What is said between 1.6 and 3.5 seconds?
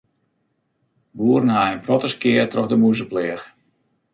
in protte skea troch de mûzepleach.